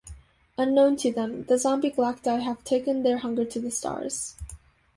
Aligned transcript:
Unknown 0.57 0.95
to 0.97 1.11
them, 1.13 1.43
the 1.43 1.59
Zombie 1.59 1.91
Galacti 1.91 2.41
have 2.41 2.63
taken 2.63 3.03
their 3.03 3.19
hunger 3.19 3.45
to 3.45 3.59
the 3.59 3.69
stars. 3.69 4.35